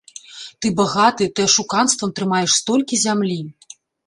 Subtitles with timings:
[0.61, 3.39] Ты багаты, ты ашуканствам трымаеш столькі зямлі.